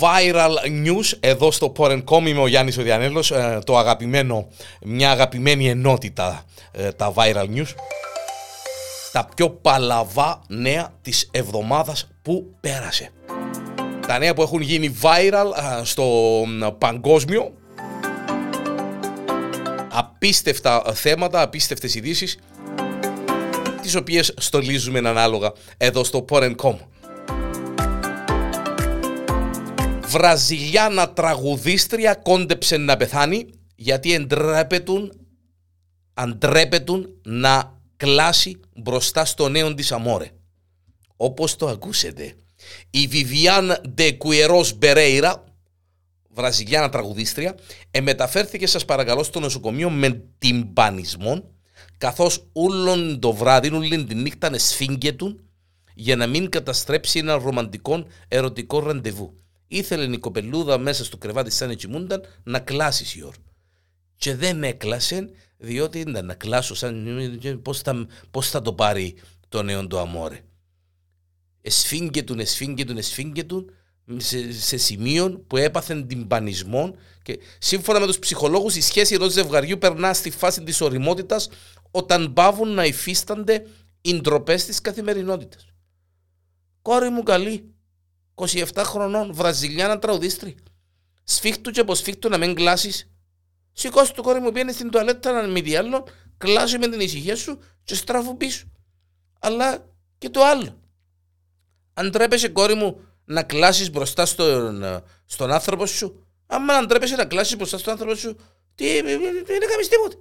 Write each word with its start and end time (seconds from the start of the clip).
viral 0.00 0.86
news 0.86 1.16
εδώ 1.20 1.50
στο 1.50 1.72
Porencom 1.76 2.26
είμαι 2.26 2.40
ο 2.40 2.46
Γιάννης 2.46 2.78
ο 2.78 2.82
Διανέλος 2.82 3.30
ε, 3.30 3.58
το 3.64 3.78
αγαπημένο, 3.78 4.48
μια 4.82 5.10
αγαπημένη 5.10 5.68
ενότητα 5.68 6.44
ε, 6.72 6.92
τα 6.92 7.12
viral 7.16 7.46
news. 7.56 7.74
Τα 9.12 9.28
πιο 9.34 9.50
παλαβά 9.50 10.40
νέα 10.48 10.92
της 11.02 11.28
εβδομάδας 11.30 12.08
που 12.22 12.54
πέρασε. 12.60 13.10
Τα 14.06 14.18
νέα 14.18 14.34
που 14.34 14.42
έχουν 14.42 14.60
γίνει 14.60 14.96
viral 15.02 15.80
ε, 15.80 15.84
στο 15.84 16.04
παγκόσμιο. 16.78 17.52
Απίστευτα 19.92 20.82
θέματα, 20.94 21.42
απίστευτες 21.42 21.94
ειδήσεις 21.94 22.38
τις 23.82 23.94
οποίες 23.94 24.34
στολίζουμε 24.36 24.98
ανάλογα 24.98 25.52
εδώ 25.76 26.04
στο 26.04 26.24
Porencom 26.30 26.76
Βραζιλιάνα 30.14 31.10
τραγουδίστρια 31.10 32.14
κόντεψε 32.14 32.76
να 32.76 32.96
πεθάνει 32.96 33.46
γιατί 33.74 34.14
εντρέπετουν, 34.14 35.12
αντρέπετουν 36.14 37.20
να 37.24 37.80
κλάσει 37.96 38.60
μπροστά 38.76 39.24
στο 39.24 39.48
νέο 39.48 39.74
της 39.74 39.92
αμόρε. 39.92 40.30
Όπως 41.16 41.56
το 41.56 41.68
ακούσετε. 41.68 42.34
Η 42.90 43.06
Βιβιάν 43.06 43.80
Ντεκουερός 43.88 44.78
Μπερέιρα, 44.78 45.44
βραζιλιάνα 46.30 46.88
τραγουδίστρια, 46.88 47.54
εμεταφέρθηκε 47.90 48.66
σας 48.66 48.84
παρακαλώ 48.84 49.22
στο 49.22 49.40
νοσοκομείο 49.40 49.90
με 49.90 50.22
τυμπανισμό 50.38 51.50
καθώς 51.98 52.48
όλον 52.52 53.20
το 53.20 53.32
βράδυ, 53.32 53.72
όλη 53.72 54.04
τη 54.04 54.14
νύχτα 54.14 54.50
εσφίγγετουν 54.54 55.48
για 55.94 56.16
να 56.16 56.26
μην 56.26 56.48
καταστρέψει 56.48 57.18
ένα 57.18 57.34
ρομαντικό 57.38 58.06
ερωτικό 58.28 58.78
ραντεβού 58.80 59.43
ήθελε 59.66 60.14
η 60.14 60.18
κοπελούδα 60.18 60.78
μέσα 60.78 61.04
στο 61.04 61.16
κρεβάτι 61.16 61.50
σαν 61.50 61.76
τσιμούνταν 61.76 62.22
να 62.42 62.58
κλάσει 62.58 63.18
η 63.18 63.22
ώρα. 63.22 63.36
Και 64.16 64.34
δεν 64.34 64.64
έκλασε 64.64 65.30
διότι 65.56 65.98
ήταν 65.98 66.26
να 66.26 66.34
κλάσω 66.34 66.74
σαν 66.74 67.40
πώς 67.62 67.80
θα, 67.80 68.06
πώς 68.30 68.50
θα 68.50 68.62
το 68.62 68.72
πάρει 68.72 69.16
το 69.48 69.62
νέο 69.62 69.86
του 69.86 69.98
αμόρε. 69.98 70.40
Εσφίγγετουν, 71.60 72.38
εσφίγγετουν, 72.38 72.96
εσφίγγετουν 72.96 73.70
σε, 74.16 74.52
σε 74.52 74.76
σημείο 74.76 75.44
που 75.46 75.56
έπαθεν 75.56 76.06
την 76.06 76.26
πανισμό 76.26 76.96
και 77.22 77.38
σύμφωνα 77.58 78.00
με 78.00 78.06
τους 78.06 78.18
ψυχολόγους 78.18 78.76
η 78.76 78.80
σχέση 78.80 79.14
ενός 79.14 79.32
ζευγαριού 79.32 79.78
περνά 79.78 80.14
στη 80.14 80.30
φάση 80.30 80.62
της 80.62 80.80
οριμότητας 80.80 81.48
όταν 81.90 82.32
πάβουν 82.32 82.68
να 82.68 82.84
υφίστανται 82.84 83.66
οι 84.00 84.20
ντροπές 84.20 84.64
της 84.64 84.80
καθημερινότητας. 84.80 85.66
Κόρη 86.82 87.08
μου 87.08 87.22
καλή, 87.22 87.73
27 88.34 88.64
χρονών, 88.76 89.32
Βραζιλιάνα 89.32 89.98
τραγουδίστρια. 89.98 90.54
Σφίχτου 91.24 91.70
και 91.70 91.80
αποσφίχτου 91.80 92.28
να 92.28 92.38
μην 92.38 92.54
κλάσεις. 92.54 93.10
Σηκώσου 93.72 94.12
το 94.12 94.22
κόρη 94.22 94.40
μου 94.40 94.52
πήγαινε 94.52 94.72
στην 94.72 94.90
τουαλέτα 94.90 95.42
να 95.42 95.48
μην 95.48 95.64
διάλω, 95.64 96.06
κλάσει 96.36 96.78
με 96.78 96.88
την 96.88 97.00
ησυχία 97.00 97.36
σου 97.36 97.58
και 97.84 97.94
στράφου 97.94 98.36
πίσω. 98.36 98.66
Αλλά 99.38 99.86
και 100.18 100.30
το 100.30 100.44
άλλο. 100.44 100.80
Αν 101.94 102.10
τρέπεσαι 102.10 102.48
κόρη 102.48 102.74
μου 102.74 103.00
να 103.24 103.42
κλάσεις 103.42 103.90
μπροστά 103.90 104.26
στον, 104.26 104.84
στον 105.24 105.52
άνθρωπο 105.52 105.86
σου, 105.86 106.26
άμα 106.46 106.74
αν 106.74 106.86
τρέπεσαι 106.86 107.16
να 107.16 107.24
κλάσεις 107.24 107.56
μπροστά 107.56 107.78
στον 107.78 107.92
άνθρωπο 107.92 108.14
σου, 108.14 108.36
τι, 108.74 109.00
δεν 109.44 109.62
έκαμες 109.62 109.88
τίποτα. 109.88 110.16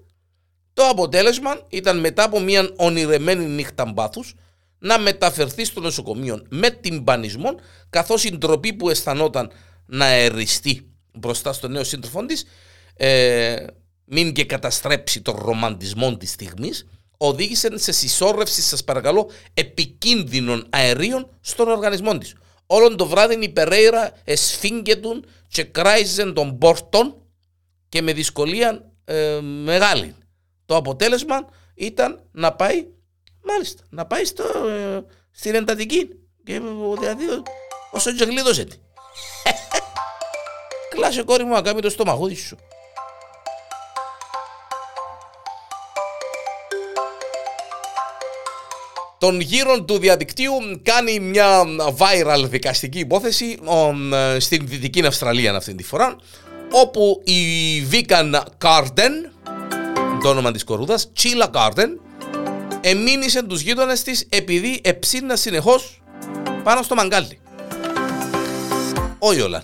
Το 0.73 0.87
αποτέλεσμα 0.87 1.59
ήταν 1.69 1.99
μετά 1.99 2.23
από 2.23 2.39
μια 2.39 2.69
ονειρεμένη 2.75 3.45
νύχτα 3.45 3.85
μπάθους 3.85 4.35
να 4.83 4.99
μεταφερθεί 4.99 5.65
στο 5.65 5.81
νοσοκομείο 5.81 6.45
με 6.49 6.69
τυμπανισμό, 6.69 7.55
καθώς 7.89 8.23
η 8.23 8.37
ντροπή 8.37 8.73
που 8.73 8.89
αισθανόταν 8.89 9.51
να 9.85 10.05
εριστεί 10.05 10.91
μπροστά 11.13 11.53
στο 11.53 11.67
νέο 11.67 11.83
σύντροφό 11.83 12.25
της, 12.25 12.45
ε, 12.95 13.65
μην 14.05 14.33
και 14.33 14.45
καταστρέψει 14.45 15.21
τον 15.21 15.35
ρομαντισμό 15.35 16.17
της 16.17 16.29
στιγμής, 16.29 16.87
οδήγησε 17.17 17.77
σε 17.77 17.91
συσσόρευση, 17.91 18.61
σας 18.61 18.83
παρακαλώ, 18.83 19.29
επικίνδυνων 19.53 20.67
αερίων 20.69 21.29
στον 21.41 21.67
οργανισμό 21.67 22.17
της. 22.17 22.35
Όλον 22.65 22.97
το 22.97 23.05
βράδυ 23.05 23.43
η 23.43 23.49
Περέιρα 23.49 24.11
εσφίγγετουν 24.23 25.25
και 25.47 25.63
κράιζεν 25.63 26.33
τον 26.33 26.57
πόρτον 26.57 27.15
και 27.89 28.01
με 28.01 28.13
δυσκολία 28.13 28.91
ε, 29.05 29.39
μεγάλη. 29.41 30.15
Το 30.65 30.75
αποτέλεσμα 30.75 31.47
ήταν 31.75 32.21
να 32.31 32.53
πάει 32.53 32.85
Μάλιστα. 33.43 33.83
Να 33.89 34.05
πάει 34.05 34.25
στο, 34.25 34.43
ε, 34.67 35.05
στην 35.31 35.55
εντατική. 35.55 36.07
Και 36.43 36.61
δηλαδή, 36.99 37.23
όσο 37.91 38.11
και 38.11 38.23
γλίδωσε 38.23 38.63
τη. 38.63 38.75
Κλάσε 40.89 41.23
κόρη 41.23 41.43
μου, 41.43 41.55
ακάμει 41.55 41.81
το 41.81 41.89
στομαχούδι 41.89 42.35
σου. 42.35 42.57
Τον 49.17 49.39
γύρω 49.39 49.83
του 49.83 49.97
διαδικτύου 49.97 50.53
κάνει 50.81 51.19
μια 51.19 51.63
viral 51.97 52.43
δικαστική 52.47 52.99
υπόθεση 52.99 53.59
ε, 54.13 54.39
στην 54.39 54.67
Δυτική 54.67 55.05
Αυστραλία 55.05 55.55
αυτή 55.55 55.75
τη 55.75 55.83
φορά 55.83 56.15
όπου 56.71 57.21
η 57.23 57.81
Vican 57.91 58.33
Garden, 58.61 59.11
το 60.23 60.29
όνομα 60.29 60.51
της 60.51 60.63
κορούδας, 60.63 61.11
Chila 61.17 61.51
Garden, 61.51 61.89
εμήνυσε 62.83 63.43
τους 63.43 63.61
γείτονες 63.61 64.03
της 64.03 64.25
επειδή 64.29 64.81
εψίνα 64.83 65.35
συνεχώς 65.35 66.01
πάνω 66.63 66.81
στο 66.81 66.95
μαγκάλι. 66.95 67.39
Όχι 69.19 69.41
όλα. 69.41 69.63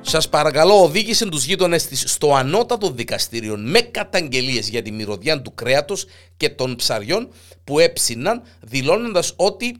Σας 0.00 0.28
παρακαλώ, 0.28 0.82
οδήγησε 0.82 1.28
τους 1.28 1.44
γείτονες 1.44 1.86
της 1.86 2.04
στο 2.06 2.34
ανώτατο 2.34 2.90
δικαστήριο 2.90 3.56
με 3.58 3.80
καταγγελίες 3.80 4.68
για 4.68 4.82
τη 4.82 4.90
μυρωδιά 4.90 5.42
του 5.42 5.54
κρέατος 5.54 6.06
και 6.36 6.48
των 6.48 6.76
ψαριών 6.76 7.32
που 7.64 7.78
έψιναν, 7.78 8.42
δηλώνοντας 8.60 9.32
ότι 9.36 9.76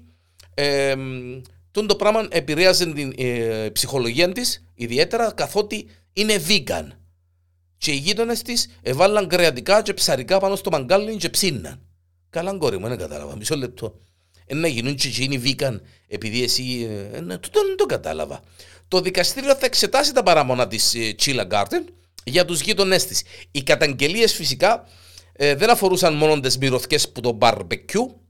ε, 0.55 0.95
το 1.71 1.97
πράγμα 1.97 2.27
επηρέαζε 2.31 2.93
την 2.93 3.13
ε, 3.17 3.69
ψυχολογία 3.73 4.33
της 4.33 4.65
ιδιαίτερα 4.75 5.33
καθότι 5.33 5.87
είναι 6.13 6.43
vegan 6.49 6.87
και 7.85 7.93
οι 7.93 7.97
γείτονες 7.97 8.43
της 8.43 8.69
έβαλαν 8.83 9.29
κρεατικά 9.29 9.83
και 9.83 9.95
ψαρικά 9.95 10.39
πάνω 10.39 10.57
στο 10.57 10.71
μαγκάλι 10.71 11.17
και 11.17 11.29
ψήναν. 11.29 11.81
Καλά 12.31 12.57
κόρη 12.57 12.79
μου, 12.79 12.89
δεν 12.89 12.99
κατάλαβα, 12.99 13.37
μισό 13.37 13.57
λεπτό. 13.57 14.01
Ε, 14.47 14.55
να 14.55 14.69
γίνουν 14.69 14.95
και 14.95 15.09
εκείνοι 15.09 15.39
βήκαν 15.39 15.83
επειδή 16.09 16.43
εσύ... 16.43 16.89
Ε, 17.13 17.21
ναι, 17.21 17.39
το, 17.39 17.51
δεν 17.67 17.77
το 17.77 17.87
κατάλαβα. 17.87 18.41
Το 18.89 19.01
δικαστήριο 19.01 19.55
θα 19.55 19.67
εξετάσει 19.67 20.13
τα 20.13 20.23
παράμονα 20.23 20.67
της 20.67 20.95
ε, 20.95 21.15
Chilla 21.25 21.49
Garden 21.49 21.85
για 22.25 22.45
τους 22.45 22.61
γείτονές 22.61 23.07
της. 23.07 23.23
Οι 23.51 23.63
καταγγελίες 23.63 24.35
φυσικά 24.35 24.89
ε, 25.33 25.55
δεν 25.55 25.71
αφορούσαν 25.71 26.15
μόνο 26.15 26.41
τις 26.41 26.59
μυρωθιές 26.59 27.13
που 27.13 27.21
το 27.21 27.33
μπαρμπεκιού 27.33 28.21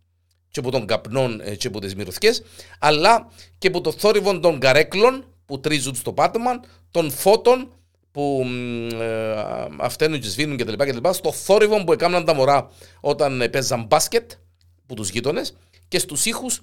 και 0.50 0.60
από 0.60 0.70
τον 0.70 0.86
καπνών 0.86 1.40
ε, 1.40 1.54
και 1.54 1.66
από 1.66 1.80
τις 1.80 1.94
μυρωθιές, 1.94 2.42
αλλά 2.78 3.32
και 3.58 3.68
από 3.68 3.80
το 3.80 3.92
θόρυβο 3.92 4.40
των 4.40 4.58
καρέκλων 4.58 5.24
που 5.46 5.60
τρίζουν 5.60 5.94
στο 5.94 6.12
πάτωμα, 6.12 6.60
των 6.90 7.10
φώτων 7.10 7.68
που 8.14 8.46
ε, 8.92 9.34
αυταίνουν 9.78 10.20
και 10.20 10.28
σβήνουν 10.28 10.56
κτλ. 10.56 10.72
και 10.72 11.12
Στο 11.12 11.32
θόρυβο 11.32 11.84
που 11.84 11.92
έκαναν 11.92 12.24
τα 12.24 12.34
μωρά 12.34 12.70
όταν 13.00 13.48
παίζαν 13.50 13.84
μπάσκετ 13.84 14.30
που 14.86 14.94
τους 14.94 15.10
γείτονες 15.10 15.56
και 15.88 15.98
στους 15.98 16.24
ήχους 16.24 16.62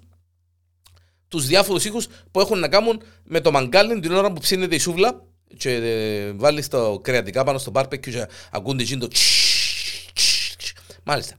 τους 1.27 1.45
διάφορους 1.45 1.85
ήχους 1.85 2.07
που 2.31 2.39
έχουν 2.39 2.59
να 2.59 2.67
κάνουν 2.67 3.01
με 3.23 3.39
το 3.39 3.51
μαγκάλι 3.51 3.99
την 3.99 4.11
ώρα 4.11 4.31
που 4.31 4.39
ψήνεται 4.39 4.75
η 4.75 4.79
σούβλα 4.79 5.23
και 5.57 5.71
ε, 5.71 6.31
βάλεις 6.31 6.67
το 6.67 6.99
κρεατικά 7.03 7.43
πάνω 7.43 7.57
στο 7.57 7.71
μπάρπεκ 7.71 8.09
και 8.09 8.27
ακούνται 8.51 8.83
εκείνο 8.83 9.07
το 9.07 9.15
Μάλιστα. 11.03 11.35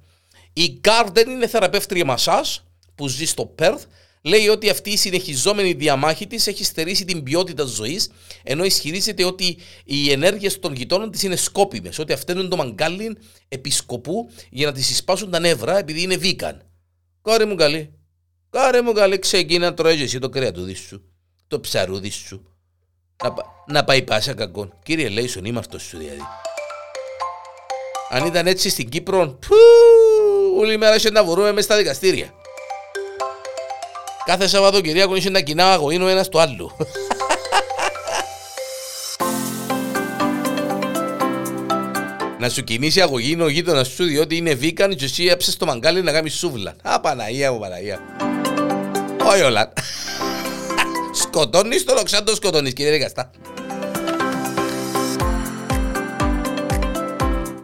Η 0.52 0.80
Garden 0.84 1.26
είναι 1.26 1.46
θεραπεύτρια 1.46 2.04
μασάζ 2.04 2.56
που 2.94 3.08
ζει 3.08 3.24
στο 3.24 3.46
Πέρθ 3.46 3.84
λέει 4.22 4.48
ότι 4.48 4.70
αυτή 4.70 4.90
η 4.90 4.96
συνεχιζόμενη 4.96 5.72
διαμάχη 5.72 6.26
της 6.26 6.46
έχει 6.46 6.64
στερήσει 6.64 7.04
την 7.04 7.22
ποιότητα 7.22 7.64
ζωής, 7.64 8.10
ενώ 8.42 8.64
ισχυρίζεται 8.64 9.24
ότι 9.24 9.58
οι 9.84 10.10
ενέργειες 10.10 10.58
των 10.58 10.74
γειτόνων 10.74 11.10
της 11.10 11.22
είναι 11.22 11.36
σκόπιμες, 11.36 11.98
ότι 11.98 12.16
είναι 12.28 12.42
το 12.42 12.56
μαγκάλι 12.56 13.16
επισκοπού 13.48 14.30
για 14.50 14.66
να 14.66 14.72
τη 14.72 14.82
συσπάσουν 14.82 15.30
τα 15.30 15.38
νεύρα 15.38 15.78
επειδή 15.78 16.02
είναι 16.02 16.16
βίκαν. 16.16 16.62
Κόρη 17.22 17.44
μου 17.44 17.54
καλή, 17.54 17.98
κόρη 18.50 18.82
μου 18.82 18.92
καλή, 18.92 19.18
ξεκίνα 19.18 19.74
τρώεις 19.74 20.00
εσύ 20.00 20.18
το 20.18 20.28
κρέατο 20.28 20.74
σου, 20.74 21.02
το 21.46 21.60
ψαρούδι 21.60 22.10
σου. 22.10 22.46
Να, 23.24 23.34
να 23.66 23.84
πάει 23.84 24.02
πάσα 24.02 24.34
κακόν. 24.34 24.78
Κύριε 24.82 25.08
Λέισον, 25.08 25.44
είμαι 25.44 25.58
αυτό 25.58 25.78
σου 25.78 25.98
δηλαδή. 25.98 26.20
Αν 28.10 28.26
ήταν 28.26 28.46
έτσι 28.46 28.68
στην 28.68 28.88
Κύπρο, 28.88 29.26
που 29.26 29.54
όλη 30.58 30.76
μέρα 30.76 30.94
είχε 30.94 31.10
να 31.10 31.24
βρούμε 31.24 31.52
μέσα 31.52 31.62
στα 31.62 31.76
δικαστήρια. 31.76 32.34
Κάθε 34.24 34.48
Σαββατοκυριακό 34.48 35.16
είχε 35.16 35.30
να 35.30 35.40
κοινά 35.40 35.72
αγωγήνου 35.72 36.06
ένας 36.06 36.26
στο 36.26 36.38
άλλο. 36.38 36.76
να 42.42 42.48
σου 42.48 42.64
κινήσει 42.64 43.00
αγωγήνο 43.00 43.44
ο 43.44 43.48
γείτονας 43.48 43.88
σου 43.88 44.04
διότι 44.04 44.36
είναι 44.36 44.54
βίκαν 44.54 44.96
και 44.96 45.04
εσύ 45.04 45.24
έψες 45.24 45.56
το 45.56 45.66
μαγκάλι 45.66 46.02
να 46.02 46.12
κάνεις 46.12 46.34
σούβλα. 46.34 46.74
Α, 46.82 47.00
Παναγία 47.00 47.52
μου, 47.52 47.58
Παναγία. 47.58 48.00
Όχι 49.26 49.42
όλα. 49.42 49.72
Σκοτώνεις 51.12 51.84
τον 51.84 51.96
οξάντο 51.98 52.34
σκοτώνεις 52.34 52.72
κύριε 52.72 52.92
Δικαστά. 52.92 53.30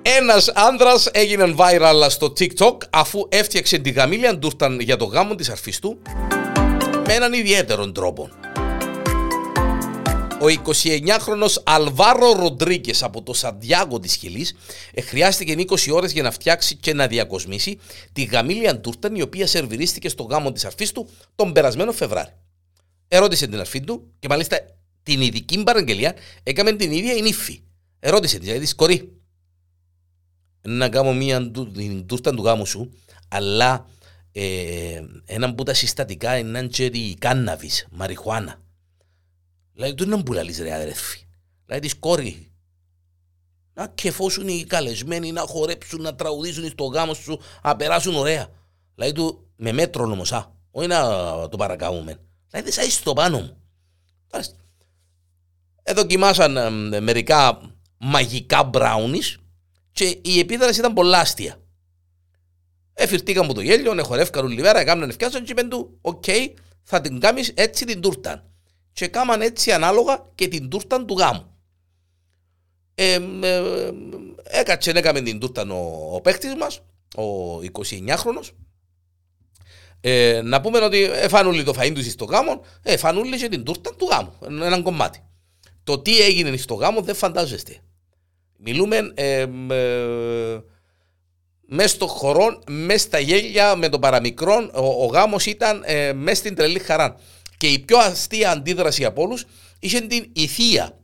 Ένας 0.02 0.48
άνδρας 0.54 1.08
έγινε 1.12 1.54
viral 1.56 2.06
στο 2.08 2.32
TikTok 2.38 2.76
αφού 2.90 3.26
έφτιαξε 3.28 3.78
τη 3.78 3.90
γαμήλια 3.90 4.36
ντούρταν 4.36 4.80
για 4.80 4.96
το 4.96 5.04
γάμο 5.04 5.34
της 5.34 5.48
αρφής 5.48 5.78
του 5.78 5.98
με 7.08 7.14
έναν 7.14 7.32
ιδιαίτερο 7.32 7.92
τρόπο. 7.92 8.30
Ο 10.40 10.46
29χρονος 10.66 11.62
Αλβάρο 11.64 12.32
Ροντρίγκε 12.32 12.92
από 13.00 13.22
το 13.22 13.32
Σαντιάγκο 13.32 13.98
της 13.98 14.14
Χιλής 14.14 14.54
ε, 14.94 15.00
χρειάστηκε 15.00 15.54
20 15.68 15.92
ώρες 15.92 16.12
για 16.12 16.22
να 16.22 16.30
φτιάξει 16.30 16.76
και 16.76 16.94
να 16.94 17.06
διακοσμήσει 17.06 17.78
τη 18.12 18.24
γαμήλια 18.24 18.80
τούρτα 18.80 19.10
η 19.14 19.22
οποία 19.22 19.46
σερβιρίστηκε 19.46 20.08
στο 20.08 20.22
γάμο 20.22 20.52
της 20.52 20.64
αρφής 20.64 20.92
του 20.92 21.08
τον 21.34 21.52
περασμένο 21.52 21.92
Φεβράρι. 21.92 22.32
Ερώτησε 23.08 23.46
την 23.46 23.58
αρφή 23.58 23.80
του 23.80 24.12
και 24.18 24.28
μάλιστα 24.28 24.58
την 25.02 25.20
ειδική 25.20 25.62
παραγγελία 25.62 26.14
έκαμε 26.42 26.72
την 26.72 26.92
ίδια 26.92 27.12
η 27.12 27.22
νύφη. 27.22 27.62
Ερώτησε 28.00 28.38
της, 28.38 28.46
δηλαδή 28.48 28.74
κορή, 28.74 29.20
να 30.62 30.88
κάνω 30.88 31.12
μία 31.12 31.50
την 31.50 32.06
τούρτα 32.06 32.34
του 32.34 32.42
γάμου 32.42 32.66
σου, 32.66 32.92
αλλά 33.28 33.86
ε, 34.32 35.02
έναν 35.24 35.54
που 35.54 35.62
τα 35.62 35.74
συστατικά 35.74 36.38
είναι 36.38 36.66
και 36.66 36.84
η 36.84 37.14
κάνναβης, 37.14 37.86
μαριχουάνα. 37.90 38.60
Δηλαδή 39.72 39.94
του 39.94 40.08
να 40.08 40.16
μπουλαλείς 40.16 40.58
ρε 40.58 40.74
αδερφή. 40.74 41.26
Δηλαδή 41.64 41.86
της 41.86 41.98
κόρη. 41.98 42.52
Να 43.74 43.88
κεφώσουν 43.88 44.48
οι 44.48 44.64
καλεσμένοι, 44.64 45.32
να 45.32 45.40
χορέψουν, 45.40 46.02
να 46.02 46.14
τραγουδήσουν 46.14 46.68
στο 46.68 46.84
γάμο 46.84 47.14
σου, 47.14 47.40
να 47.62 47.76
περάσουν 47.76 48.14
ωραία. 48.14 48.48
Δηλαδή 48.94 49.12
του 49.12 49.46
με 49.56 49.72
μέτρο 49.72 50.04
όμως, 50.04 50.32
α, 50.32 50.52
όχι 50.70 50.86
να 50.86 51.02
το 51.48 51.56
παρακάμουμε. 51.56 52.20
Δηλαδή 52.50 52.70
σαν 52.72 52.90
στο 52.90 53.12
πάνω 53.12 53.38
μου. 53.38 53.56
Εδοκιμάσαν 55.82 56.56
ε, 56.92 57.00
μερικά 57.00 57.60
μαγικά 57.98 58.64
μπράουνις 58.64 59.38
και 59.92 60.18
η 60.22 60.38
επίδραση 60.38 60.78
ήταν 60.78 60.92
πολλά 60.92 61.18
αστεία. 61.18 61.56
Εφυρτήκαν 63.00 63.46
μου 63.46 63.52
το 63.52 63.60
γέλιο, 63.60 64.04
χορεύκαν 64.04 64.44
όλη 64.44 64.60
μέρα, 64.60 64.80
έκαναν 64.80 65.08
ευκιάσαν 65.08 65.44
και 65.44 65.52
είπαν 65.52 65.68
του, 65.68 65.98
οκ, 66.00 66.24
θα 66.82 67.00
την 67.00 67.20
κάνεις 67.20 67.52
έτσι 67.54 67.84
την 67.84 68.00
τούρτα. 68.00 68.50
Και 68.92 69.06
κάμαν 69.06 69.40
έτσι 69.40 69.72
ανάλογα 69.72 70.26
και 70.34 70.48
την 70.48 70.68
τούρτα 70.68 71.04
του 71.04 71.14
γάμου. 71.18 71.56
Ε, 72.94 73.18
ε, 73.42 73.90
έκατσε, 74.44 74.90
έκαμε 74.90 75.20
την 75.20 75.38
τούρτα 75.38 75.62
ο, 75.70 76.14
ο 76.14 76.20
παίχτης 76.20 76.54
μας, 76.54 76.80
ο 77.16 77.58
29χρονος. 77.72 78.50
Ε, 80.00 80.40
να 80.44 80.60
πούμε 80.60 80.78
ότι 80.78 81.02
εφανούλει 81.02 81.62
το 81.62 81.74
φαΐν 81.78 81.92
του 81.94 82.02
στο 82.10 82.24
γάμο, 82.24 82.64
εφανούλει 82.82 83.36
και 83.36 83.48
την 83.48 83.64
τούρτα 83.64 83.94
του 83.94 84.08
γάμου, 84.10 84.32
έναν 84.64 84.82
κομμάτι. 84.82 85.22
Το 85.84 85.98
τι 85.98 86.20
έγινε 86.20 86.56
στο 86.56 86.74
γάμο 86.74 87.00
δεν 87.02 87.14
φαντάζεστε. 87.14 87.76
Μιλούμε 88.56 89.12
ε, 89.14 89.46
ε, 89.70 90.60
μέσα 91.70 91.88
στο 91.88 92.06
χορό, 92.06 92.62
μέσα 92.68 92.98
στα 92.98 93.18
γέλια 93.18 93.76
με 93.76 93.88
τον 93.88 94.00
παραμικρόν, 94.00 94.70
ο, 94.74 95.04
ο 95.04 95.06
γάμος 95.06 95.46
ήταν 95.46 95.82
ε, 95.84 96.12
μέσα 96.12 96.36
στην 96.36 96.54
τρελή 96.54 96.78
χαρά. 96.78 97.16
Και 97.56 97.66
η 97.66 97.78
πιο 97.78 97.98
αστεία 97.98 98.50
αντίδραση 98.50 99.04
από 99.04 99.22
όλους 99.22 99.46
είχε 99.78 100.00
την 100.00 100.30
ηθεία 100.32 100.98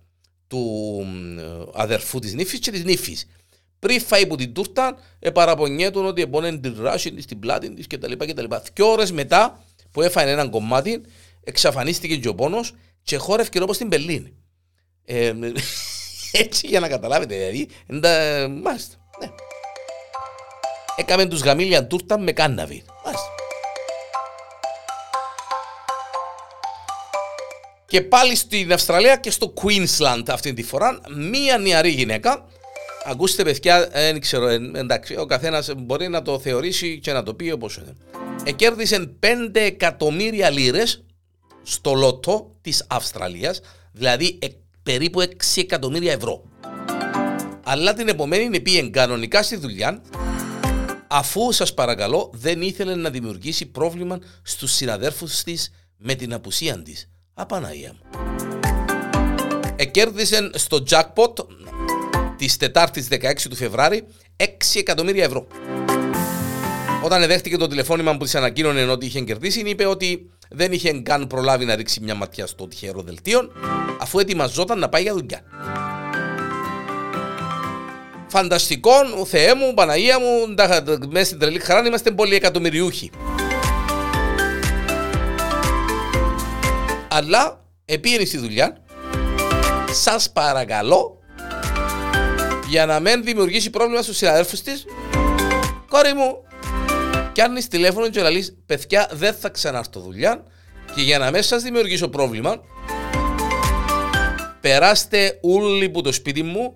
του 0.47 1.03
ε, 1.39 1.43
αδερφού 1.75 2.19
της 2.19 2.35
νύφης 2.35 2.59
και 2.59 2.71
της 2.71 2.85
νύφης. 2.85 3.27
Πριν 3.79 4.01
φάει 4.01 4.27
που 4.27 4.37
την 4.37 4.53
τούρτα, 4.53 4.99
ε, 5.19 5.31
παραπονιέτουν 5.31 6.07
ότι 6.07 6.23
επώνε 6.23 6.59
την 6.59 6.77
ράση 6.81 7.13
της, 7.13 7.27
την 7.27 7.39
πλάτη 7.39 7.75
της 7.75 7.87
κτλ. 7.87 8.13
κτλ. 8.13 8.45
Δυο 8.75 8.91
ώρες 8.91 9.13
μετά 9.13 9.65
που 9.91 10.03
έφανε 10.03 10.31
έναν 10.31 10.51
κομμάτι, 10.51 11.01
εξαφανίστηκε 11.45 12.17
και 12.17 12.29
ο 12.29 12.35
πόνος 12.35 12.75
και 13.03 13.17
χόρευκε 13.17 13.63
όπως 13.63 13.77
την 13.79 13.89
Πελίνη. 13.89 14.35
Ε, 15.05 15.33
έτσι 16.43 16.67
για 16.67 16.81
να 16.81 16.89
καταλάβετε 16.89 17.35
δηλαδή. 17.37 17.69
Μάλιστα. 18.63 19.04
Ναι. 20.97 21.05
Έκαμε 21.05 21.27
τους 21.27 21.41
γαμίλια 21.41 21.87
τούρτα 21.87 22.19
με 22.19 22.33
κάνναβι. 22.33 22.85
Μάλιστα. 23.05 23.29
Και 27.87 28.01
πάλι 28.01 28.37
στην 28.37 28.73
Αυστραλία 28.73 29.17
και 29.17 29.31
στο 29.31 29.53
Queensland 29.63 30.23
αυτή 30.29 30.53
τη 30.53 30.63
φορά, 30.63 31.01
μία 31.17 31.59
νεαρή 31.59 31.89
γυναίκα. 31.89 32.47
Ακούστε, 33.05 33.43
παιδιά, 33.43 33.89
δεν 33.89 34.21
ξέρω, 34.21 34.49
εντάξει, 34.49 35.17
ο 35.17 35.27
καθένας 35.27 35.73
μπορεί 35.77 36.09
να 36.09 36.23
το 36.23 36.39
θεωρήσει 36.39 36.99
και 36.99 37.13
να 37.13 37.23
το 37.23 37.35
πει 37.35 37.51
όπως 37.51 37.77
είναι. 37.77 37.97
Εκέρδισε 38.45 39.17
5 39.21 39.27
εκατομμύρια 39.53 40.51
λίρες 40.51 41.05
στο 41.63 41.95
λότο 41.95 42.51
της 42.61 42.87
Αυστραλίας, 42.89 43.61
δηλαδή 43.93 44.39
περίπου 44.83 45.21
6 45.21 45.27
εκατομμύρια 45.57 46.13
ευρώ. 46.13 46.43
Αλλά 47.65 47.95
την 47.95 48.09
επομένη 48.09 48.61
πήγε 48.61 48.83
κανονικά 48.83 49.43
στη 49.43 49.57
δουλειά 49.57 50.03
αφού 51.15 51.53
σας 51.53 51.75
παρακαλώ 51.75 52.31
δεν 52.33 52.63
ήθελε 52.63 52.95
να 52.95 53.11
δημιουργήσει 53.11 53.67
πρόβλημα 53.67 54.19
στους 54.43 54.73
συναδέρφους 54.73 55.43
της 55.43 55.73
με 55.97 56.15
την 56.15 56.35
απουσία 56.35 56.83
της. 56.83 57.11
Απαναία 57.35 57.93
μου. 57.93 58.21
Εκέρδισε 59.77 60.51
στο 60.55 60.85
jackpot 60.91 61.47
της 62.37 62.57
Τετάρτης 62.57 63.09
16 63.11 63.49
του 63.49 63.57
Φεβράρι 63.57 64.07
6 64.37 64.45
εκατομμύρια 64.75 65.25
ευρώ. 65.25 65.47
Όταν 67.05 67.27
δέχτηκε 67.27 67.57
το 67.57 67.67
τηλεφώνημα 67.67 68.17
που 68.17 68.25
της 68.25 68.35
ανακοίνωνε 68.35 68.85
ότι 68.85 69.07
είχε 69.07 69.21
κερδίσει, 69.21 69.61
είπε 69.61 69.87
ότι 69.87 70.31
δεν 70.51 70.73
είχε 70.73 70.93
καν 70.93 71.27
προλάβει 71.27 71.65
να 71.65 71.75
ρίξει 71.75 72.01
μια 72.01 72.15
ματιά 72.15 72.47
στο 72.47 72.69
τυχερό 72.69 73.03
δελτίο, 73.03 73.53
αφού 74.01 74.19
ετοιμαζόταν 74.19 74.79
να 74.79 74.89
πάει 74.89 75.03
για 75.03 75.15
δουλειά. 75.15 75.43
Φανταστικό, 78.37 78.93
Θεέ 79.27 79.55
μου, 79.55 79.75
Παναγία 79.75 80.19
μου, 80.19 80.55
μέσα 81.09 81.25
στην 81.25 81.39
τρελή 81.39 81.59
χαρά 81.59 81.87
είμαστε 81.87 82.11
πολύ 82.11 82.35
εκατομμυριούχοι. 82.35 83.11
Αλλά 87.09 87.65
επήρε 87.85 88.25
στη 88.25 88.39
δουλειά, 88.39 88.77
σας 89.93 90.31
παρακαλώ, 90.31 91.19
για 92.69 92.87
να 92.87 93.01
μην 93.01 93.25
δημιουργήσει 93.25 93.71
πρόβλημα 93.71 94.03
στους 94.03 94.17
συναδέλφους 94.17 94.61
της, 94.63 94.85
κόρη 95.89 96.13
μου, 96.13 96.37
Πιάνεις 97.33 97.69
τηλέφωνο 97.69 98.09
και 98.09 98.23
λέει: 98.23 98.63
Παιδιά, 98.67 99.09
δεν 99.13 99.35
θα 99.35 99.49
ξανάρθω 99.49 100.01
δουλειά 100.01 100.45
και 100.95 101.03
για 101.03 101.19
να 101.19 101.31
μην 101.31 101.43
σας 101.43 101.63
δημιουργήσω 101.63 102.09
πρόβλημα, 102.09 102.61
περάστε 104.61 105.39
όλοι 105.43 105.89
που 105.89 106.01
το 106.01 106.13
σπίτι 106.13 106.43
μου 106.43 106.75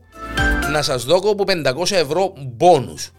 να 0.69 0.83
σας 0.83 1.05
δώσω 1.05 1.29
από 1.29 1.45
500 1.47 1.91
ευρώ 1.97 2.33
μπόνους. 2.37 3.11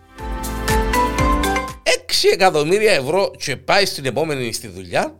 6 1.83 2.29
εκατομμύρια 2.33 2.91
ευρώ 2.91 3.31
και 3.37 3.55
πάει 3.55 3.85
στην 3.85 4.05
επόμενη 4.05 4.53
στη 4.53 4.67
δουλειά. 4.67 5.13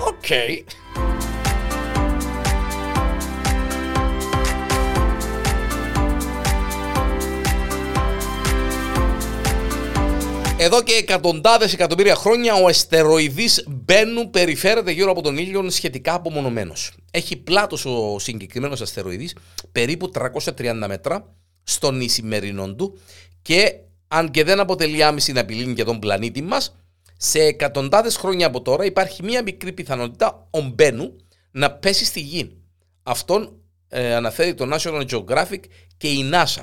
OK. 0.00 0.14
Okay. 0.28 0.64
Εδώ 10.58 10.82
και 10.82 10.92
εκατοντάδες 10.92 11.72
εκατομμύρια 11.72 12.14
χρόνια 12.14 12.54
ο 12.54 12.68
αστεροειδής 12.68 13.48
Μπενού 13.66 14.30
περιφέρεται 14.30 14.90
γύρω 14.90 15.10
από 15.10 15.22
τον 15.22 15.36
ήλιο 15.36 15.70
σχετικά 15.70 16.14
απομονωμένος. 16.14 16.92
Έχει 17.10 17.36
πλάτος 17.36 17.84
ο 17.84 18.18
συγκεκριμένος 18.18 18.80
αστεροειδής 18.80 19.36
περίπου 19.72 20.10
330 20.14 20.84
μέτρα 20.86 21.34
στον 21.62 22.00
ισημερινό 22.00 22.74
του 22.74 22.98
και 23.42 23.74
αν 24.08 24.30
και 24.30 24.44
δεν 24.44 24.60
αποτελεί 24.60 25.02
άμεση 25.02 25.32
απειλή 25.36 25.72
για 25.72 25.84
τον 25.84 25.98
πλανήτη 25.98 26.42
μας, 26.42 26.76
σε 27.16 27.38
εκατοντάδες 27.38 28.16
χρόνια 28.16 28.46
από 28.46 28.62
τώρα 28.62 28.84
υπάρχει 28.84 29.22
μία 29.22 29.42
μικρή 29.42 29.72
πιθανότητα 29.72 30.46
ο 30.50 30.60
Μπένου 30.60 31.16
να 31.50 31.70
πέσει 31.70 32.04
στη 32.04 32.20
γη. 32.20 32.56
Αυτόν 33.02 33.52
ε, 33.88 34.14
αναφέρει 34.14 34.54
το 34.54 34.68
National 34.72 35.04
Geographic 35.10 35.60
και 35.96 36.08
η 36.08 36.30
NASA 36.32 36.62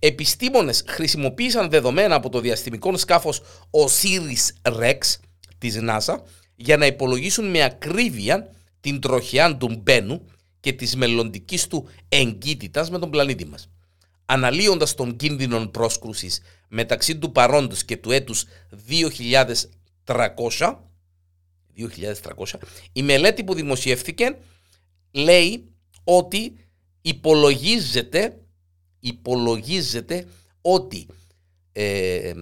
επιστήμονες 0.00 0.84
χρησιμοποίησαν 0.86 1.70
δεδομένα 1.70 2.14
από 2.14 2.28
το 2.28 2.40
διαστημικό 2.40 2.96
σκάφος 2.96 3.42
Osiris 3.70 4.72
Rex 4.72 4.98
της 5.58 5.78
NASA 5.80 6.16
για 6.54 6.76
να 6.76 6.86
υπολογίσουν 6.86 7.50
με 7.50 7.62
ακρίβεια 7.62 8.54
την 8.80 9.00
τροχιά 9.00 9.56
του 9.56 9.80
Μπένου 9.82 10.26
και 10.60 10.72
της 10.72 10.96
μελλοντικής 10.96 11.66
του 11.66 11.88
εγκύτητας 12.08 12.90
με 12.90 12.98
τον 12.98 13.10
πλανήτη 13.10 13.46
μας. 13.46 13.70
Αναλύοντας 14.26 14.94
τον 14.94 15.16
κίνδυνο 15.16 15.66
πρόσκρουσης 15.66 16.40
μεταξύ 16.68 17.18
του 17.18 17.32
παρόντος 17.32 17.84
και 17.84 17.96
του 17.96 18.10
έτους 18.10 18.44
2300, 20.04 20.78
2300 21.74 22.58
η 22.92 23.02
μελέτη 23.02 23.44
που 23.44 23.54
δημοσιεύθηκε 23.54 24.38
λέει 25.10 25.74
ότι 26.04 26.54
υπολογίζεται 27.02 28.39
υπολογίζεται 29.00 30.26
ότι 30.60 31.06
ε, 31.72 32.32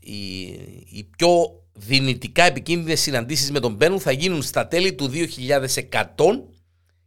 η, 0.00 0.42
η 0.90 1.08
πιο 1.16 1.62
δυνητικά 1.72 2.44
επικίνδυνες 2.44 3.00
συναντήσεις 3.00 3.50
με 3.50 3.60
τον 3.60 3.74
Μπένου 3.74 4.00
θα 4.00 4.12
γίνουν 4.12 4.42
στα 4.42 4.68
τέλη 4.68 4.94
του 4.94 5.10
2100 5.12 6.02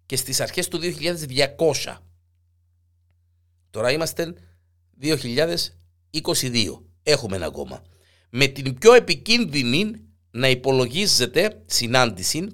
και 0.06 0.16
στις 0.16 0.40
αρχές 0.40 0.68
του 0.68 0.80
2200. 0.82 1.98
Τώρα 3.70 3.92
είμαστε 3.92 4.34
2022. 5.02 5.22
Έχουμε 7.04 7.36
ένα 7.36 7.46
ακόμα. 7.46 7.84
Με 8.30 8.48
την 8.48 8.78
πιο 8.78 8.94
επικίνδυνη 8.94 9.92
να 10.32 10.50
υπολογίζεται 10.50 11.64
συνάντηση 11.66 12.48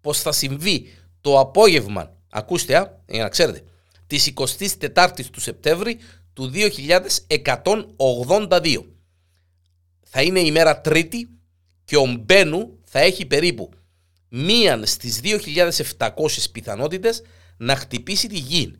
πως 0.00 0.20
θα 0.20 0.32
συμβεί 0.32 0.88
το 1.20 1.38
απόγευμα, 1.38 2.16
ακούστε 2.30 2.76
α, 2.76 3.02
για 3.08 3.22
να 3.22 3.28
ξέρετε, 3.28 3.62
της 4.06 4.32
24ης 4.34 5.26
του 5.32 5.40
Σεπτέμβρη 5.40 5.98
του 6.32 6.50
2182. 6.52 8.84
Θα 10.02 10.22
είναι 10.22 10.40
η 10.40 10.52
μέρα 10.52 10.80
Τρίτη 10.80 11.28
και 11.84 11.96
ο 11.96 12.16
Μπένου 12.20 12.78
θα 12.84 12.98
έχει 12.98 13.26
περίπου 13.26 13.70
μίαν 14.28 14.86
στις 14.86 15.20
2.700 15.22 16.10
πιθανότητες 16.52 17.22
να 17.56 17.76
χτυπήσει 17.76 18.28
τη 18.28 18.38
γη. 18.38 18.72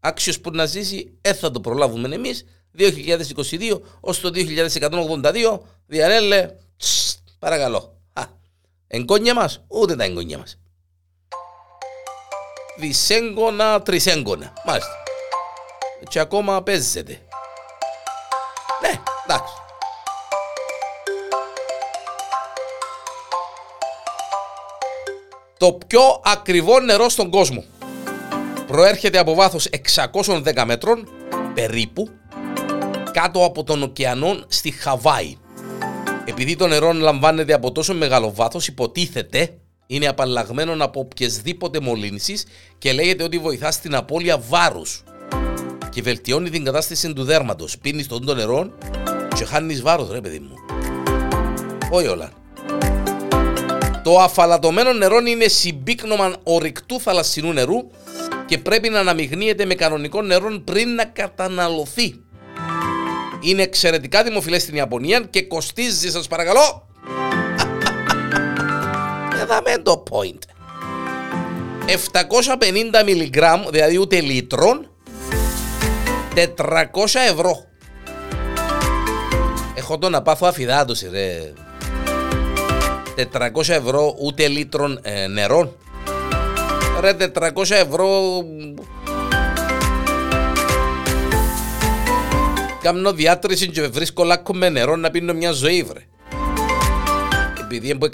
Άξιος 0.00 0.40
που 0.40 0.50
να 0.50 0.66
ζήσει, 0.66 1.18
ε, 1.20 1.34
θα 1.34 1.50
το 1.50 1.60
προλάβουμε 1.60 2.14
εμείς, 2.14 2.44
2022 2.72 3.82
ως 4.00 4.20
το 4.20 4.30
2182, 4.30 5.60
διαρέλε, 5.86 6.50
παρακαλώ. 7.38 8.00
Α, 8.12 8.22
εγγόνια 8.86 9.34
μας, 9.34 9.64
ούτε 9.68 9.96
τα 9.96 10.04
εγγόνια 10.04 10.38
μας. 10.38 10.59
Δυσέγγωνα, 12.80 13.82
τρισέγγωνα, 13.82 14.52
μάλιστα. 14.64 14.94
Και 16.08 16.18
ακόμα 16.18 16.62
παίζεται. 16.62 17.20
Ναι, 18.80 19.00
εντάξει. 19.26 19.52
Το 25.58 25.78
πιο 25.86 26.20
ακριβό 26.24 26.80
νερό 26.80 27.08
στον 27.08 27.30
κόσμο 27.30 27.64
προέρχεται 28.66 29.18
από 29.18 29.34
βάθος 29.34 29.68
610 30.24 30.64
μέτρων 30.66 31.08
περίπου 31.54 32.08
κάτω 33.12 33.44
από 33.44 33.64
τον 33.64 33.82
ωκεανό 33.82 34.44
στη 34.48 34.70
Χαβάη. 34.70 35.36
Επειδή 36.24 36.56
το 36.56 36.66
νερό 36.66 36.92
λαμβάνεται 36.92 37.52
από 37.52 37.72
τόσο 37.72 37.94
μεγάλο 37.94 38.32
βάθος 38.34 38.66
υποτίθεται 38.66 39.59
είναι 39.92 40.06
απαλλαγμένο 40.06 40.84
από 40.84 41.00
οποιασδήποτε 41.00 41.80
μολύνσεις 41.80 42.44
και 42.78 42.92
λέγεται 42.92 43.22
ότι 43.22 43.38
βοηθά 43.38 43.70
στην 43.70 43.94
απώλεια 43.94 44.38
βάρους 44.38 45.02
και 45.90 46.02
βελτιώνει 46.02 46.50
την 46.50 46.64
κατάσταση 46.64 47.12
του 47.12 47.24
δέρματος. 47.24 47.78
Πίνεις 47.78 48.06
τον 48.06 48.26
το 48.26 48.34
νερό 48.34 48.72
και 49.34 49.44
χάνεις 49.44 49.82
βάρος 49.82 50.10
ρε 50.10 50.20
παιδί 50.20 50.38
μου. 50.38 50.54
Όχι 51.90 52.06
όλα. 52.06 52.32
Το 54.04 54.18
αφαλατωμένο 54.18 54.92
νερό 54.92 55.18
είναι 55.18 55.48
συμπίκνωμα 55.48 56.36
ορυκτού 56.42 57.00
θαλασσινού 57.00 57.52
νερού 57.52 57.90
και 58.46 58.58
πρέπει 58.58 58.88
να 58.88 58.98
αναμειγνύεται 58.98 59.64
με 59.64 59.74
κανονικό 59.74 60.22
νερό 60.22 60.60
πριν 60.64 60.94
να 60.94 61.04
καταναλωθεί. 61.04 62.14
Είναι 63.40 63.62
εξαιρετικά 63.62 64.22
δημοφιλές 64.22 64.62
στην 64.62 64.74
Ιαπωνία 64.74 65.20
και 65.20 65.42
κοστίζει, 65.42 66.10
σας 66.10 66.26
παρακαλώ. 66.26 66.89
Εδάμε 69.50 69.78
το 69.82 70.02
point. 70.10 70.38
750 73.00 73.04
μιλιγκράμμ, 73.04 73.62
δηλαδή 73.70 73.98
ούτε 73.98 74.20
λίτρων, 74.20 74.90
400 76.34 76.44
ευρώ. 77.30 77.64
Έχω 79.74 79.98
το 79.98 80.08
να 80.08 80.22
πάθω 80.22 80.46
αφιδάτωση 80.46 81.08
ρε. 81.08 81.52
400 83.32 83.68
ευρώ 83.68 84.14
ούτε 84.18 84.48
λίτρων 84.48 84.98
ε, 85.02 85.26
νερών. 85.26 85.76
Ρε 87.00 87.16
400 87.34 87.70
ευρώ... 87.70 88.08
Κάμνω 92.82 93.12
διάτρηση 93.12 93.68
και 93.68 93.82
βρίσκω 93.82 94.24
λάκκο 94.24 94.54
με 94.54 94.68
νερό 94.68 94.96
να 94.96 95.10
πίνω 95.10 95.32
μια 95.32 95.52
ζωή 95.52 95.82
βρε. 95.82 96.06
Επειδή 97.72 97.90
από 97.90 98.06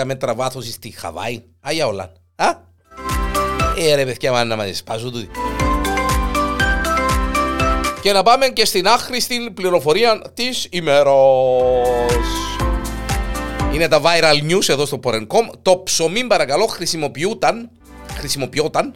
610 0.00 0.04
μέτρα 0.04 0.34
βάθος 0.34 0.66
στη 0.66 0.90
Χαβάη. 0.90 1.42
Άγια 1.60 1.86
όλα. 1.86 2.12
Α! 2.36 2.46
Ε 3.78 3.94
ρε 3.94 4.04
παιδιά 4.04 4.44
να 4.44 4.56
μας 4.56 4.76
σπάζουν 4.76 5.12
τούτοι. 5.12 5.28
Και 8.02 8.12
να 8.12 8.22
πάμε 8.22 8.48
και 8.48 8.64
στην 8.64 8.86
άχρηστη 8.86 9.50
πληροφορία 9.54 10.22
της 10.34 10.66
ημέρας. 10.70 12.26
Είναι 13.74 13.88
τα 13.88 14.00
viral 14.04 14.50
news 14.50 14.68
εδώ 14.68 14.86
στο 14.86 15.00
Porencom. 15.02 15.48
Το 15.62 15.82
ψωμί 15.84 16.24
παρακαλώ 16.24 16.66
χρησιμοποιούταν, 16.66 17.70
χρησιμοποιόταν 18.16 18.94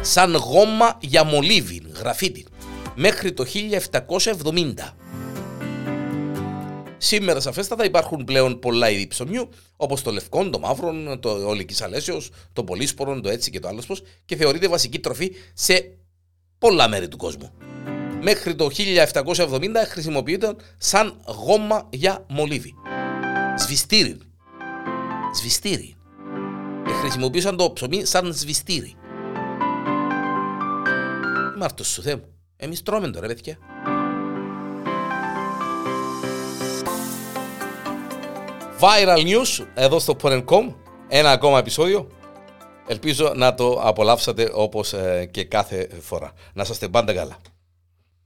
σαν 0.00 0.34
γόμα 0.34 0.98
για 1.00 1.24
μολύβι, 1.24 1.82
γραφίτι, 1.98 2.46
μέχρι 2.94 3.32
το 3.32 3.44
1770. 3.44 5.03
Σήμερα 7.04 7.40
σαφέστατα 7.40 7.84
υπάρχουν 7.84 8.24
πλέον 8.24 8.58
πολλά 8.58 8.90
είδη 8.90 9.06
ψωμιού, 9.06 9.48
όπως 9.76 10.02
το 10.02 10.10
λευκό, 10.10 10.50
το 10.50 10.58
μαύρο, 10.58 11.18
το 11.18 11.30
ολικής 11.30 11.82
αλέσιος, 11.82 12.30
το 12.52 12.64
πολύσπορο, 12.64 13.20
το 13.20 13.28
έτσι 13.28 13.50
και 13.50 13.60
το 13.60 13.68
άλλος 13.68 13.86
πώς, 13.86 14.02
και 14.24 14.36
θεωρείται 14.36 14.68
βασική 14.68 14.98
τροφή 14.98 15.32
σε 15.54 15.96
πολλά 16.58 16.88
μέρη 16.88 17.08
του 17.08 17.16
κόσμου. 17.16 17.50
Μέχρι 18.22 18.54
το 18.54 18.68
1770 18.74 19.86
χρησιμοποιείται 19.88 20.54
σαν 20.78 21.20
γόμα 21.26 21.88
για 21.92 22.24
μολύβι. 22.28 22.74
Σβηστήρι. 23.56 24.18
Σβηστήρι. 25.34 25.96
Και 26.84 26.92
χρησιμοποιούσαν 26.92 27.56
το 27.56 27.72
ψωμί 27.72 28.04
σαν 28.04 28.34
σβηστήρι. 28.34 28.94
Είμαι 31.54 31.64
αυτός 31.64 31.88
σου 31.88 32.02
Θεέ 32.02 32.16
μου. 32.16 32.34
Εμείς 32.56 32.82
τρώμε 32.82 33.10
τώρα 33.10 33.26
παιδιά. 33.26 33.58
Viral 38.84 39.24
News 39.26 39.66
εδώ 39.74 39.98
στο 39.98 40.16
Porn.com 40.22 40.74
Ένα 41.08 41.30
ακόμα 41.30 41.58
επεισόδιο. 41.58 42.08
Ελπίζω 42.86 43.32
να 43.36 43.54
το 43.54 43.80
απολαύσατε 43.82 44.50
όπως 44.54 44.92
ε, 44.92 45.28
και 45.30 45.44
κάθε 45.44 45.88
φορά. 46.00 46.32
Να 46.52 46.62
είστε 46.70 46.88
πάντα 46.88 47.14
καλά 47.14 47.36